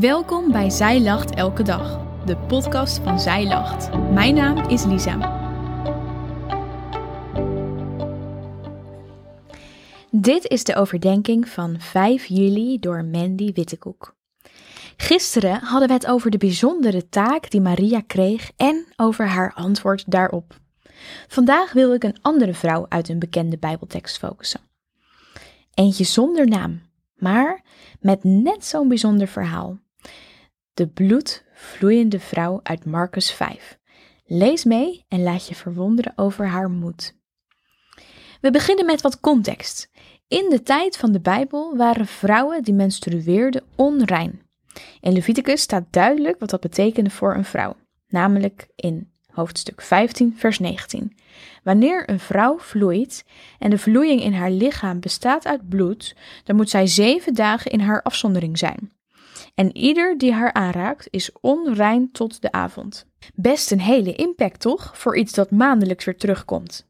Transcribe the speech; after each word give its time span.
Welkom 0.00 0.52
bij 0.52 0.70
Zij 0.70 1.00
Lacht 1.00 1.34
Elke 1.34 1.62
Dag, 1.62 2.00
de 2.24 2.36
podcast 2.36 2.98
van 2.98 3.20
Zij 3.20 3.46
Lacht. 3.46 3.96
Mijn 4.12 4.34
naam 4.34 4.68
is 4.68 4.84
Lisa. 4.84 5.42
Dit 10.10 10.46
is 10.46 10.64
de 10.64 10.74
overdenking 10.74 11.48
van 11.48 11.80
5 11.80 12.26
juli 12.26 12.78
door 12.78 13.04
Mandy 13.04 13.52
Wittekoek. 13.52 14.14
Gisteren 14.96 15.60
hadden 15.60 15.88
we 15.88 15.94
het 15.94 16.06
over 16.06 16.30
de 16.30 16.38
bijzondere 16.38 17.08
taak 17.08 17.50
die 17.50 17.60
Maria 17.60 18.00
kreeg 18.06 18.50
en 18.56 18.86
over 18.96 19.26
haar 19.26 19.52
antwoord 19.54 20.10
daarop. 20.10 20.56
Vandaag 21.28 21.72
wil 21.72 21.94
ik 21.94 22.04
een 22.04 22.18
andere 22.22 22.54
vrouw 22.54 22.86
uit 22.88 23.08
een 23.08 23.18
bekende 23.18 23.58
Bijbeltekst 23.58 24.18
focussen. 24.18 24.60
Eentje 25.74 26.04
zonder 26.04 26.48
naam, 26.48 26.80
maar 27.16 27.62
met 28.00 28.24
net 28.24 28.64
zo'n 28.64 28.88
bijzonder 28.88 29.28
verhaal. 29.28 29.82
De 30.74 30.86
bloedvloeiende 30.86 32.20
vrouw 32.20 32.60
uit 32.62 32.84
Marcus 32.84 33.32
5. 33.32 33.78
Lees 34.24 34.64
mee 34.64 35.04
en 35.08 35.22
laat 35.22 35.48
je 35.48 35.54
verwonderen 35.54 36.12
over 36.16 36.46
haar 36.46 36.70
moed. 36.70 37.14
We 38.40 38.50
beginnen 38.50 38.86
met 38.86 39.00
wat 39.00 39.20
context. 39.20 39.90
In 40.28 40.46
de 40.50 40.62
tijd 40.62 40.96
van 40.96 41.12
de 41.12 41.20
Bijbel 41.20 41.76
waren 41.76 42.06
vrouwen 42.06 42.62
die 42.62 42.74
menstrueerden 42.74 43.62
onrein. 43.76 44.42
In 45.00 45.12
Leviticus 45.12 45.60
staat 45.60 45.84
duidelijk 45.90 46.38
wat 46.38 46.50
dat 46.50 46.60
betekende 46.60 47.10
voor 47.10 47.34
een 47.34 47.44
vrouw, 47.44 47.76
namelijk 48.08 48.68
in 48.76 49.12
hoofdstuk 49.32 49.80
15, 49.80 50.34
vers 50.36 50.58
19. 50.58 51.16
Wanneer 51.62 52.10
een 52.10 52.20
vrouw 52.20 52.58
vloeit 52.58 53.24
en 53.58 53.70
de 53.70 53.78
vloeiing 53.78 54.22
in 54.22 54.32
haar 54.32 54.50
lichaam 54.50 55.00
bestaat 55.00 55.46
uit 55.46 55.68
bloed, 55.68 56.16
dan 56.44 56.56
moet 56.56 56.70
zij 56.70 56.86
zeven 56.86 57.34
dagen 57.34 57.70
in 57.70 57.80
haar 57.80 58.02
afzondering 58.02 58.58
zijn. 58.58 58.92
En 59.54 59.76
ieder 59.76 60.18
die 60.18 60.32
haar 60.32 60.52
aanraakt 60.52 61.08
is 61.10 61.32
onrein 61.40 62.12
tot 62.12 62.42
de 62.42 62.52
avond. 62.52 63.06
Best 63.34 63.70
een 63.70 63.80
hele 63.80 64.14
impact 64.14 64.60
toch, 64.60 64.98
voor 64.98 65.16
iets 65.16 65.32
dat 65.32 65.50
maandelijks 65.50 66.04
weer 66.04 66.16
terugkomt. 66.16 66.88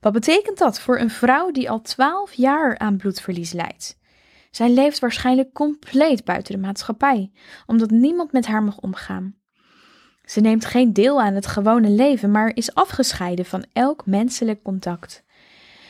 Wat 0.00 0.12
betekent 0.12 0.58
dat 0.58 0.80
voor 0.80 0.98
een 0.98 1.10
vrouw 1.10 1.50
die 1.50 1.70
al 1.70 1.80
twaalf 1.80 2.32
jaar 2.32 2.78
aan 2.78 2.96
bloedverlies 2.96 3.52
lijdt? 3.52 3.98
Zij 4.50 4.70
leeft 4.70 4.98
waarschijnlijk 4.98 5.52
compleet 5.52 6.24
buiten 6.24 6.54
de 6.54 6.60
maatschappij, 6.60 7.30
omdat 7.66 7.90
niemand 7.90 8.32
met 8.32 8.46
haar 8.46 8.62
mag 8.62 8.78
omgaan. 8.78 9.36
Ze 10.24 10.40
neemt 10.40 10.64
geen 10.64 10.92
deel 10.92 11.20
aan 11.20 11.34
het 11.34 11.46
gewone 11.46 11.88
leven, 11.88 12.30
maar 12.30 12.50
is 12.54 12.74
afgescheiden 12.74 13.44
van 13.44 13.64
elk 13.72 14.06
menselijk 14.06 14.62
contact. 14.62 15.24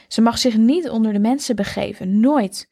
Ze 0.08 0.20
mag 0.20 0.39
zich 0.39 0.56
niet 0.56 0.89
onder 0.89 1.12
de 1.12 1.19
mensen 1.19 1.56
begeven, 1.56 2.20
nooit. 2.20 2.70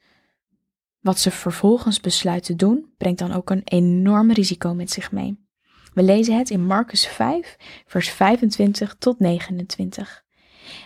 Wat 1.01 1.19
ze 1.19 1.31
vervolgens 1.31 2.01
besluit 2.01 2.45
te 2.45 2.57
doen, 2.57 2.95
brengt 2.97 3.19
dan 3.19 3.33
ook 3.33 3.51
een 3.51 3.63
enorm 3.65 4.33
risico 4.33 4.75
met 4.75 4.91
zich 4.91 5.13
mee. 5.13 5.45
We 5.95 6.03
lezen 6.03 6.39
het 6.39 6.51
in 6.51 6.67
Marcus 6.67 7.07
5, 7.07 7.57
vers 7.87 8.11
25 8.11 8.97
tot 8.99 9.19
29. 9.19 10.25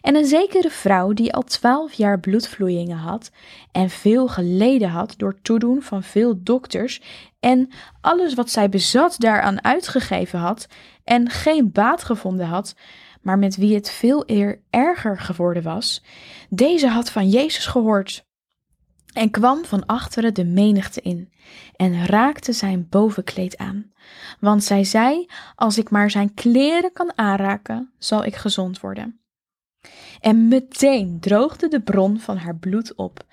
En 0.01 0.15
een 0.15 0.25
zekere 0.25 0.71
vrouw 0.71 1.13
die 1.13 1.33
al 1.33 1.43
twaalf 1.43 1.93
jaar 1.93 2.21
bloedvloeien 2.21 2.91
had 2.91 3.31
en 3.73 3.91
veel 3.91 4.29
geleden 4.29 4.89
had 4.89 5.15
door 5.17 5.41
toedoen 5.43 5.83
van 5.83 6.03
veel 6.03 6.43
dokters 6.43 7.03
en 7.41 7.69
alles 8.01 8.35
wat 8.35 8.51
zij 8.51 8.69
bezat 8.69 9.15
daaraan 9.19 9.65
uitgegeven 9.65 10.39
had 10.39 10.67
en 11.05 11.31
geen 11.31 11.73
baat 11.73 12.05
gevonden 12.05 12.47
had, 12.47 12.75
maar 13.23 13.39
met 13.39 13.57
wie 13.57 13.75
het 13.75 13.91
veel 13.91 14.23
eer 14.27 14.63
erger 14.71 15.19
geworden 15.19 15.63
was, 15.63 16.03
deze 16.49 16.89
had 16.89 17.11
van 17.11 17.29
Jezus 17.29 17.67
gehoord 17.67 18.29
en 19.13 19.31
kwam 19.31 19.65
van 19.65 19.87
achteren 19.87 20.35
de 20.35 20.45
menigte 20.45 21.01
in 21.01 21.33
en 21.77 22.07
raakte 22.07 22.53
zijn 22.53 22.87
bovenkleed 22.89 23.57
aan. 23.57 23.93
Want 24.41 24.65
zij 24.65 24.85
zei: 24.85 25.27
Als 25.55 25.79
ik 25.79 25.91
maar 25.91 26.11
zijn 26.11 26.35
kleren 26.35 26.93
kan 26.93 27.13
aanraken, 27.15 27.93
zal 27.99 28.25
ik 28.25 28.37
gezond 28.37 28.81
worden. 28.81 29.21
En 30.21 30.49
meteen 30.49 31.21
droogde 31.21 31.69
de 31.69 31.81
bron 31.81 32.21
van 32.21 32.37
haar 32.37 32.57
bloed 32.57 32.95
op 32.95 33.25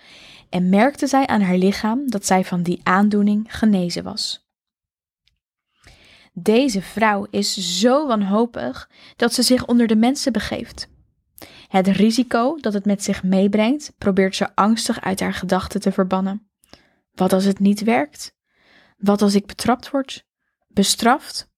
en 0.49 0.69
merkte 0.69 1.07
zij 1.07 1.27
aan 1.27 1.41
haar 1.41 1.57
lichaam 1.57 2.09
dat 2.09 2.25
zij 2.25 2.45
van 2.45 2.63
die 2.63 2.79
aandoening 2.83 3.57
genezen 3.57 4.03
was. 4.03 4.45
Deze 6.33 6.81
vrouw 6.81 7.27
is 7.29 7.79
zo 7.79 8.07
wanhopig 8.07 8.89
dat 9.15 9.33
ze 9.33 9.41
zich 9.41 9.65
onder 9.65 9.87
de 9.87 9.95
mensen 9.95 10.31
begeeft. 10.31 10.89
Het 11.67 11.87
risico 11.87 12.57
dat 12.59 12.73
het 12.73 12.85
met 12.85 13.03
zich 13.03 13.23
meebrengt, 13.23 13.93
probeert 13.97 14.35
ze 14.35 14.55
angstig 14.55 15.01
uit 15.01 15.19
haar 15.19 15.33
gedachten 15.33 15.81
te 15.81 15.91
verbannen. 15.91 16.49
Wat 17.13 17.33
als 17.33 17.43
het 17.43 17.59
niet 17.59 17.83
werkt? 17.83 18.35
Wat 18.97 19.21
als 19.21 19.35
ik 19.35 19.45
betrapt 19.45 19.89
word? 19.89 20.25
Bestraft? 20.67 21.49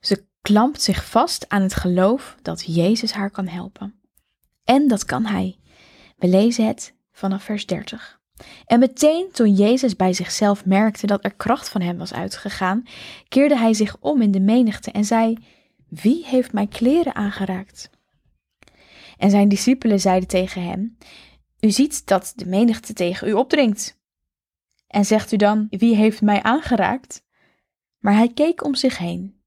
Ze 0.00 0.26
klampt 0.40 0.82
zich 0.82 1.04
vast 1.04 1.48
aan 1.48 1.62
het 1.62 1.74
geloof 1.74 2.36
dat 2.42 2.64
Jezus 2.66 3.12
haar 3.12 3.30
kan 3.30 3.46
helpen. 3.46 4.00
En 4.64 4.88
dat 4.88 5.04
kan 5.04 5.24
hij. 5.24 5.58
We 6.16 6.28
lezen 6.28 6.66
het 6.66 6.94
vanaf 7.12 7.42
vers 7.42 7.66
30. 7.66 8.20
En 8.66 8.78
meteen 8.78 9.28
toen 9.32 9.54
Jezus 9.54 9.96
bij 9.96 10.12
zichzelf 10.12 10.64
merkte 10.64 11.06
dat 11.06 11.24
er 11.24 11.34
kracht 11.34 11.68
van 11.68 11.80
hem 11.80 11.98
was 11.98 12.12
uitgegaan, 12.12 12.82
keerde 13.28 13.58
hij 13.58 13.74
zich 13.74 13.96
om 14.00 14.22
in 14.22 14.30
de 14.30 14.40
menigte 14.40 14.90
en 14.90 15.04
zei: 15.04 15.38
Wie 15.88 16.26
heeft 16.26 16.52
mijn 16.52 16.68
kleren 16.68 17.14
aangeraakt? 17.14 17.90
En 19.22 19.30
zijn 19.30 19.48
discipelen 19.48 20.00
zeiden 20.00 20.28
tegen 20.28 20.62
hem: 20.62 20.96
U 21.60 21.70
ziet 21.70 22.06
dat 22.06 22.32
de 22.36 22.46
menigte 22.46 22.92
tegen 22.92 23.28
u 23.28 23.32
opdringt. 23.32 24.00
En 24.86 25.04
zegt 25.04 25.32
u 25.32 25.36
dan: 25.36 25.66
Wie 25.70 25.96
heeft 25.96 26.22
mij 26.22 26.42
aangeraakt? 26.42 27.24
Maar 27.98 28.14
hij 28.14 28.32
keek 28.32 28.64
om 28.64 28.74
zich 28.74 28.98
heen 28.98 29.40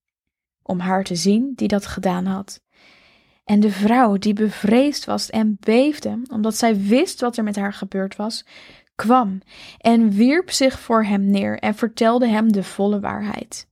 om 0.61 0.79
haar 0.79 1.03
te 1.03 1.15
zien 1.15 1.53
die 1.55 1.67
dat 1.67 1.85
gedaan 1.85 2.25
had. 2.25 2.63
En 3.43 3.59
de 3.59 3.71
vrouw, 3.71 4.17
die 4.17 4.33
bevreesd 4.33 5.05
was 5.05 5.29
en 5.29 5.57
beefde, 5.59 6.21
omdat 6.31 6.55
zij 6.55 6.81
wist 6.81 7.21
wat 7.21 7.37
er 7.37 7.43
met 7.43 7.55
haar 7.55 7.73
gebeurd 7.73 8.15
was, 8.15 8.45
kwam 8.95 9.41
en 9.77 10.09
wierp 10.09 10.51
zich 10.51 10.79
voor 10.79 11.03
hem 11.03 11.29
neer 11.29 11.59
en 11.59 11.75
vertelde 11.75 12.27
hem 12.27 12.51
de 12.51 12.63
volle 12.63 12.99
waarheid. 12.99 13.67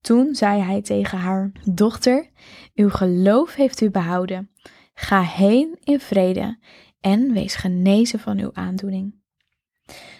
Toen 0.00 0.34
zei 0.34 0.62
hij 0.62 0.82
tegen 0.82 1.18
haar: 1.18 1.52
Dochter, 1.72 2.30
uw 2.74 2.90
geloof 2.90 3.54
heeft 3.54 3.80
u 3.80 3.90
behouden. 3.90 4.49
Ga 5.00 5.22
heen 5.22 5.78
in 5.84 6.00
vrede 6.00 6.58
en 7.00 7.32
wees 7.32 7.54
genezen 7.54 8.18
van 8.18 8.38
uw 8.38 8.50
aandoening. 8.52 9.14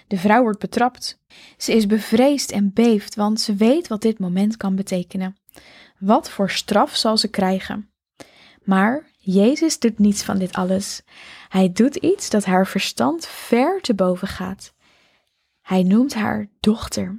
De 0.06 0.16
vrouw 0.16 0.42
wordt 0.42 0.58
betrapt. 0.58 1.18
Ze 1.56 1.72
is 1.72 1.86
bevreesd 1.86 2.50
en 2.50 2.72
beeft, 2.72 3.14
want 3.14 3.40
ze 3.40 3.54
weet 3.54 3.88
wat 3.88 4.02
dit 4.02 4.18
moment 4.18 4.56
kan 4.56 4.76
betekenen. 4.76 5.36
Wat 5.98 6.30
voor 6.30 6.50
straf 6.50 6.96
zal 6.96 7.16
ze 7.16 7.28
krijgen? 7.28 7.90
Maar 8.62 9.10
Jezus 9.18 9.78
doet 9.78 9.98
niets 9.98 10.22
van 10.22 10.38
dit 10.38 10.52
alles. 10.52 11.02
Hij 11.48 11.72
doet 11.72 11.96
iets 11.96 12.30
dat 12.30 12.44
haar 12.44 12.66
verstand 12.66 13.26
ver 13.26 13.80
te 13.80 13.94
boven 13.94 14.28
gaat. 14.28 14.74
Hij 15.62 15.82
noemt 15.82 16.14
haar 16.14 16.48
dochter. 16.60 17.18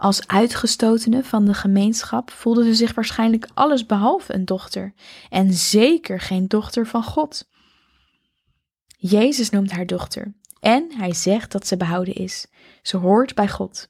Als 0.00 0.26
uitgestotene 0.26 1.24
van 1.24 1.44
de 1.44 1.54
gemeenschap 1.54 2.30
voelde 2.30 2.64
ze 2.64 2.74
zich 2.74 2.94
waarschijnlijk 2.94 3.48
alles 3.54 3.86
behalve 3.86 4.34
een 4.34 4.44
dochter, 4.44 4.94
en 5.30 5.52
zeker 5.52 6.20
geen 6.20 6.48
dochter 6.48 6.86
van 6.86 7.02
God. 7.02 7.48
Jezus 8.96 9.50
noemt 9.50 9.70
haar 9.70 9.86
dochter 9.86 10.34
en 10.60 10.92
hij 10.96 11.14
zegt 11.14 11.52
dat 11.52 11.66
ze 11.66 11.76
behouden 11.76 12.14
is. 12.14 12.46
Ze 12.82 12.96
hoort 12.96 13.34
bij 13.34 13.48
God. 13.48 13.88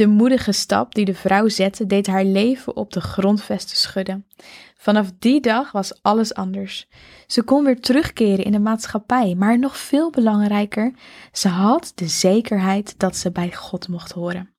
De 0.00 0.06
moedige 0.06 0.52
stap 0.52 0.94
die 0.94 1.04
de 1.04 1.14
vrouw 1.14 1.48
zette, 1.48 1.86
deed 1.86 2.06
haar 2.06 2.24
leven 2.24 2.76
op 2.76 2.92
de 2.92 3.00
grondvesten 3.00 3.76
schudden. 3.76 4.26
Vanaf 4.76 5.10
die 5.18 5.40
dag 5.40 5.72
was 5.72 6.02
alles 6.02 6.34
anders. 6.34 6.88
Ze 7.26 7.42
kon 7.42 7.64
weer 7.64 7.80
terugkeren 7.80 8.44
in 8.44 8.52
de 8.52 8.58
maatschappij, 8.58 9.34
maar 9.34 9.58
nog 9.58 9.76
veel 9.76 10.10
belangrijker, 10.10 10.94
ze 11.32 11.48
had 11.48 11.92
de 11.94 12.08
zekerheid 12.08 12.98
dat 12.98 13.16
ze 13.16 13.32
bij 13.32 13.52
God 13.52 13.88
mocht 13.88 14.12
horen. 14.12 14.54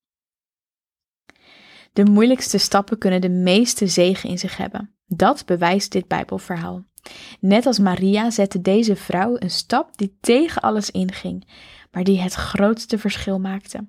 De 1.94 2.06
moeilijkste 2.06 2.58
stappen 2.58 2.98
kunnen 2.98 3.22
de 3.22 3.30
meeste 3.30 3.88
zegen 3.88 4.30
in 4.30 4.40
zich 4.40 4.58
hebben. 4.58 4.96
Dat 5.06 5.46
bewijst 5.46 5.92
dit 5.92 6.08
Bijbelverhaal. 6.08 6.84
Net 7.40 7.66
als 7.66 7.80
Maria 7.80 8.30
zette 8.30 8.62
deze 8.62 8.96
vrouw 8.96 9.36
een 9.40 9.52
stap 9.52 9.98
die 9.98 10.18
tegen 10.20 10.62
alles 10.62 10.92
inging, 10.92 11.48
maar 11.92 12.04
die 12.04 12.20
het 12.20 12.34
grootste 12.34 12.98
verschil 12.98 13.40
maakte. 13.40 13.88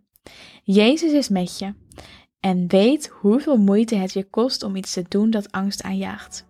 Jezus 0.65 1.13
is 1.13 1.29
met 1.29 1.59
je 1.59 1.75
en 2.41 2.69
weet 2.69 3.13
hoeveel 3.21 3.57
moeite 3.57 3.95
het 3.95 4.13
je 4.13 4.25
kost 4.25 4.63
om 4.63 4.77
iets 4.77 4.93
te 4.93 5.05
doen 5.09 5.31
dat 5.31 5.53
angst 5.53 5.83
aanjaagt. 5.83 6.47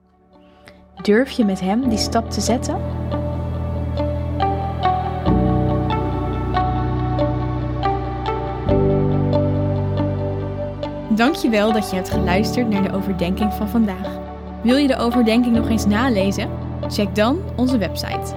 Durf 1.03 1.31
je 1.31 1.45
met 1.45 1.61
Hem 1.61 1.89
die 1.89 1.99
stap 1.99 2.31
te 2.31 2.41
zetten? 2.41 2.77
Dankjewel 11.17 11.73
dat 11.73 11.91
je 11.91 11.97
hebt 11.97 12.11
geluisterd 12.11 12.69
naar 12.69 12.83
de 12.83 12.93
overdenking 12.97 13.53
van 13.53 13.69
vandaag. 13.69 14.19
Wil 14.63 14.77
je 14.77 14.87
de 14.87 14.97
overdenking 14.97 15.57
nog 15.57 15.69
eens 15.69 15.87
nalezen? 15.87 16.51
Check 16.89 17.15
dan 17.15 17.43
onze 17.57 17.79
website 17.79 18.37